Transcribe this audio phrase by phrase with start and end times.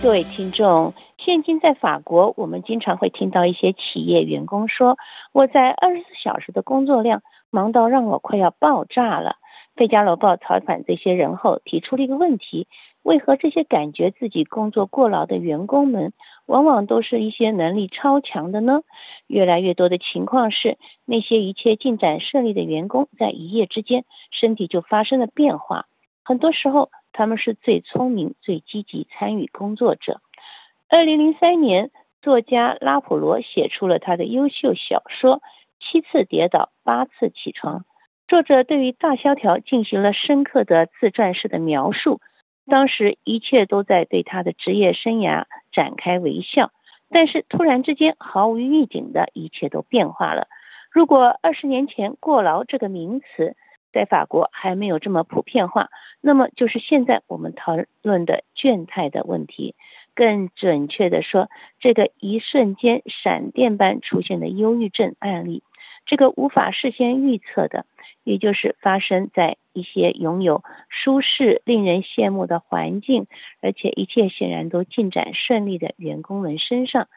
[0.00, 4.96] 各位听众，现今在法国，我们经常会听到一些企业员工说
[5.34, 9.36] ：“我在二十四小时的工作量忙到让我快要爆炸了。”
[9.78, 12.68] 《费加罗报》采访这些人后，提出了一个问题：
[13.02, 16.12] 为何这些感觉自己工作过劳的员工们，
[16.46, 18.82] 往往都是一些能力超强的呢？
[19.26, 25.86] 越来越多的情况是，那些一切进展顺利的员工，在一夜之间，身体就发生了变化。
[26.24, 30.20] 很多时候，他们是最聪明、最积极参与工作者。
[30.88, 31.90] 二零零三年，
[32.22, 35.38] 作家拉普罗写出了他的优秀小说
[35.80, 37.80] 《七次跌倒，八次起床》。
[38.28, 42.20] 作者对于大萧条进行了深刻的自传式的描述。
[42.68, 46.70] 当时一切都在对他的职业生涯展开微笑，
[47.10, 50.46] 但是突然之间，毫无预警的一切都变化了。
[50.92, 53.56] 如果二十年前“过劳”这个名词，
[53.92, 59.74] 在法国还没有这么普遍化，那么就是现在我们讨论的倦怠的问题。
[60.14, 65.62] 更准确的说，这个一瞬间闪电般出现的忧郁症案例，
[66.06, 67.86] 这个无法事先预测的，
[68.24, 73.28] 也就是发生在一些拥有舒适、令人羡慕的环境，
[73.62, 77.08] 而且一切显然都进展顺利的员工们身上。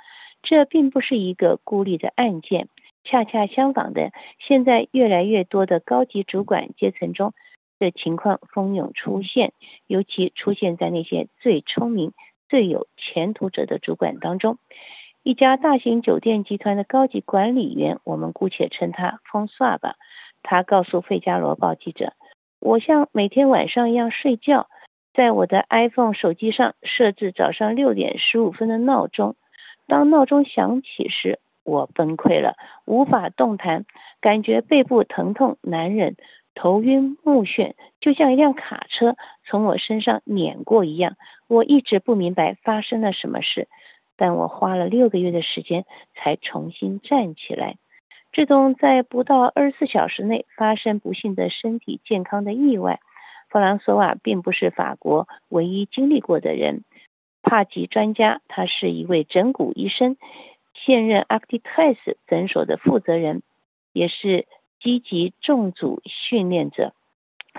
[0.44, 2.68] 这并不是一个孤立的案件。
[3.04, 7.34] 恰恰相反的，现在越来越多的高级主管阶层中，
[7.80, 9.54] 的情况蜂拥出现，
[9.88, 12.14] 尤其出现在那些最聪明、
[12.48, 14.58] 最有前途者的主管当中。
[15.24, 19.96] 一家大型酒店集团的高级管理员，我们姑且称他风刷吧。
[20.44, 22.14] 他告诉《费加罗报》记者
[22.60, 24.68] ：“我像每天晚上一样睡觉，
[25.14, 29.36] 在我的 iPhone 手机上设置早上六点十五分的闹钟。
[29.86, 33.86] 当闹钟响起时，”我崩溃了，无法动弹，
[34.20, 36.16] 感觉背部疼痛难忍，
[36.56, 41.16] 头晕目眩，就像一辆卡车从我身上碾过一样。
[41.48, 43.68] 我一直不明白发生了什么事，
[44.18, 45.86] 但我花了六个月的时间
[46.16, 47.78] 才重新站起来。
[48.32, 53.02] 这种在不到二十四小时内发生不幸的身体健康的意外，
[53.50, 56.84] 弗朗索瓦并不是法国唯一经历过的人。
[57.44, 60.16] 帕吉专家，他是一位整骨医生。
[60.74, 63.44] 现任 Actitis 诊所的负责人，
[63.92, 64.48] 也是
[64.80, 66.94] 积极重组训练者。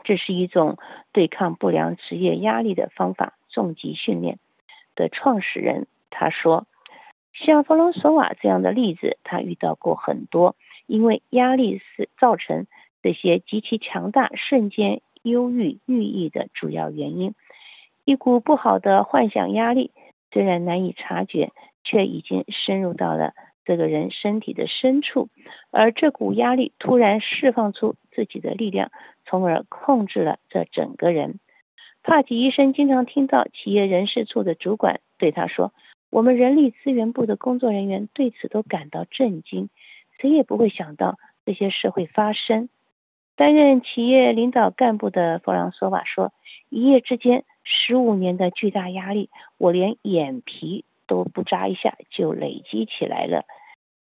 [0.04, 0.78] 这是一种
[1.12, 3.34] 对抗不良职业压力的方法。
[3.48, 4.38] 重疾训练
[4.94, 6.66] 的创始人他说
[7.34, 10.56] ：“像弗朗索瓦这样的例子，他遇到过很多。
[10.86, 12.66] 因为压力是造成
[13.02, 17.34] 这些极其强大、瞬间忧郁、郁意的主要原因。
[18.04, 19.92] 一股不好的幻想压力，
[20.32, 21.52] 虽然难以察觉。”
[21.84, 23.34] 却已经深入到了
[23.65, 25.28] 这个人身体的深处，
[25.70, 28.91] 而这股压力突然释放出自己的力量，
[29.25, 31.38] 从而控制了这整个人。
[32.03, 35.72] 帕吉医生经常听到企业人事处的主管对他说
[36.10, 39.69] ：“我们人力资源部的工作人员对此都感到震惊，
[40.19, 41.16] 谁也不会想到
[41.47, 42.69] 这些事会发生。”
[43.37, 46.32] 担任企业领导干部的弗朗索瓦说
[46.69, 53.44] ：“一夜之间，十五年的巨大压力，我连眼皮。”都不眨一下就累积起来了。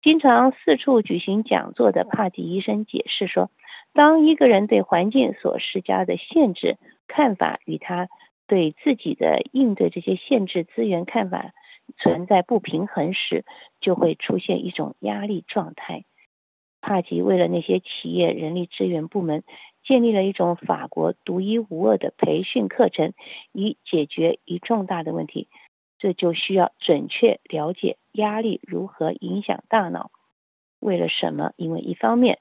[0.02, 3.48] 经常四处举行讲座的帕蒂医生解释说，
[3.92, 8.08] 当一个人对环境所施加的限制看法与他
[8.48, 11.52] 对自己的应对这些限制资源看法
[11.96, 13.44] 存在不平衡时，
[13.80, 16.02] 就会出现一种压力状态。
[16.80, 19.44] 帕吉为了那些企业人力资源部门
[19.84, 23.12] 建立了一种法国独一无二的培训课程，
[23.52, 25.48] 以解决一重大的问题。
[25.98, 30.10] 这就需要准确了解压力如何影响大脑。
[30.78, 31.52] 为了什么？
[31.56, 32.38] 因为一方面，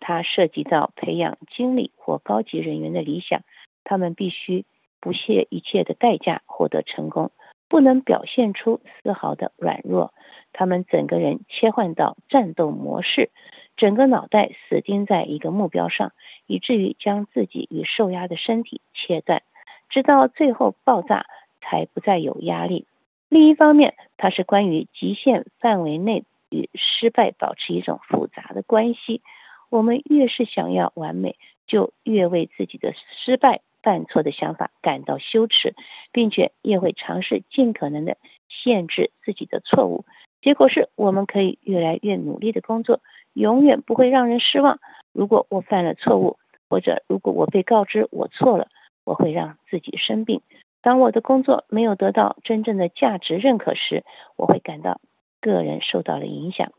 [0.00, 3.42] 它涉及到培养经理或高级人员的理想，
[3.84, 4.66] 他们必须
[5.00, 7.32] 不屑一切的代价获得成功，
[7.68, 10.12] 不能表现出丝毫的软弱。
[10.52, 13.30] 他们整个人切换到战斗模式，
[13.76, 16.12] 整个脑袋死盯在一个目标上，
[16.46, 19.42] 以至于将自己与受压的身体切断，
[19.88, 21.26] 直到最后爆炸。
[21.64, 22.86] 才不再有压力。
[23.28, 29.22] 另一方面，它是关于极限范围内与失败保持一种复杂的关系。
[29.70, 35.74] 我们越是想要完美，就越为自己的失败、犯错的想法感到羞耻，
[36.12, 38.18] 并且也会尝试尽可能的
[38.48, 40.04] 限制自己的错误。
[40.40, 43.00] 结果是我们可以越来越努力的工作，
[43.32, 44.78] 永远不会让人失望。
[45.12, 46.38] 如果我犯了错误，
[46.68, 48.68] 或者如果我被告知我错了，
[49.04, 50.42] 我会让自己生病。
[50.84, 54.04] 当我的工作没有得到真正的价值认可时，
[54.36, 55.00] 我会感到
[55.40, 56.72] 个人受到了影响。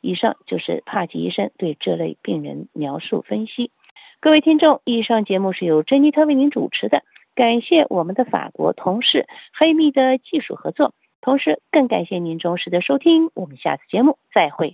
[0.00, 3.70] 以上就是帕吉医生对这类病人描述分析。
[4.20, 7.04] 各位听众，以上节目是由珍妮特为您主持的，
[7.36, 13.30] 感谢我们的法国同事黑蜜的技术合作，同时更感谢您忠实的收听。
[13.32, 14.72] 我们下次节目再会。